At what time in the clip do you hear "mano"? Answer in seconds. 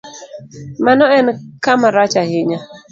0.85-1.05